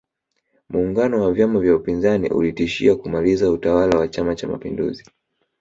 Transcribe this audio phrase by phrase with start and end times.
[0.69, 5.05] muungano wa vyama vya upinzani ulitishia kumaliza utawala wa chama cha mapinduzi